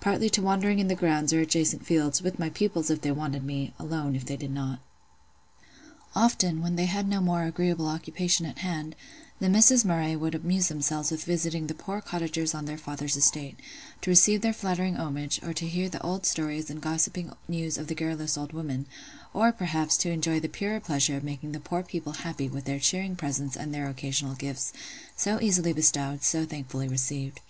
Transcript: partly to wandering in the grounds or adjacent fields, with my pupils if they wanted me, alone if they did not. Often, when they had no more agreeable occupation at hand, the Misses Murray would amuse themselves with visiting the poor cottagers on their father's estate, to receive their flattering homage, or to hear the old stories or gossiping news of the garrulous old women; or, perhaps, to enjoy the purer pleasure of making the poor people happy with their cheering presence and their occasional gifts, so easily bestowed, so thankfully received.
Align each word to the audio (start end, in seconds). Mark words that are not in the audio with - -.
partly 0.00 0.30
to 0.30 0.40
wandering 0.40 0.78
in 0.78 0.88
the 0.88 0.94
grounds 0.94 1.34
or 1.34 1.40
adjacent 1.40 1.84
fields, 1.84 2.22
with 2.22 2.38
my 2.38 2.48
pupils 2.48 2.88
if 2.88 3.02
they 3.02 3.10
wanted 3.10 3.44
me, 3.44 3.74
alone 3.78 4.16
if 4.16 4.24
they 4.24 4.34
did 4.34 4.50
not. 4.50 4.80
Often, 6.14 6.62
when 6.62 6.76
they 6.76 6.86
had 6.86 7.06
no 7.06 7.20
more 7.20 7.42
agreeable 7.42 7.86
occupation 7.86 8.46
at 8.46 8.60
hand, 8.60 8.96
the 9.38 9.50
Misses 9.50 9.84
Murray 9.84 10.16
would 10.16 10.34
amuse 10.34 10.68
themselves 10.68 11.10
with 11.10 11.24
visiting 11.26 11.66
the 11.66 11.74
poor 11.74 12.00
cottagers 12.00 12.54
on 12.54 12.64
their 12.64 12.78
father's 12.78 13.18
estate, 13.18 13.58
to 14.00 14.08
receive 14.08 14.40
their 14.40 14.54
flattering 14.54 14.96
homage, 14.96 15.42
or 15.42 15.52
to 15.52 15.66
hear 15.68 15.90
the 15.90 16.00
old 16.00 16.24
stories 16.24 16.70
or 16.70 16.74
gossiping 16.76 17.32
news 17.46 17.76
of 17.76 17.88
the 17.88 17.94
garrulous 17.94 18.38
old 18.38 18.54
women; 18.54 18.86
or, 19.34 19.52
perhaps, 19.52 19.98
to 19.98 20.10
enjoy 20.10 20.40
the 20.40 20.48
purer 20.48 20.80
pleasure 20.80 21.18
of 21.18 21.22
making 21.22 21.52
the 21.52 21.60
poor 21.60 21.82
people 21.82 22.12
happy 22.14 22.48
with 22.48 22.64
their 22.64 22.80
cheering 22.80 23.14
presence 23.14 23.54
and 23.54 23.74
their 23.74 23.90
occasional 23.90 24.36
gifts, 24.36 24.72
so 25.16 25.38
easily 25.42 25.74
bestowed, 25.74 26.22
so 26.22 26.46
thankfully 26.46 26.88
received. 26.88 27.40